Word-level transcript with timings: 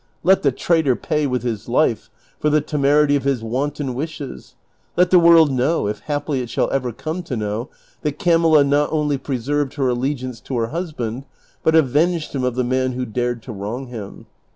Let 0.23 0.41
the 0.41 0.51
traitor 0.51 0.95
pay 0.95 1.27
with 1.27 1.43
his 1.43 1.69
life 1.69 2.09
for 2.39 2.49
the 2.49 2.59
temerity 2.59 3.15
of 3.15 3.23
his 3.23 3.43
wanton 3.43 3.93
wishes, 3.93 4.55
let 4.97 5.11
the 5.11 5.19
world 5.19 5.51
know 5.51 5.87
(if 5.87 5.99
haply 5.99 6.41
it 6.41 6.49
shall 6.49 6.71
ever 6.71 6.91
come 6.91 7.21
to 7.21 7.37
know) 7.37 7.69
that 8.01 8.17
Ca 8.17 8.39
milla 8.39 8.63
not 8.63 8.91
only 8.91 9.19
preserved 9.19 9.77
lier 9.77 9.89
allegiance 9.89 10.39
to 10.39 10.57
her 10.57 10.69
husband, 10.69 11.25
but 11.61 11.75
avenged 11.75 12.33
him 12.33 12.43
of 12.43 12.55
the 12.55 12.63
man 12.63 12.93
who 12.93 13.05
dared 13.05 13.43
to 13.43 13.51
wrong 13.51 13.89
him. 13.89 14.25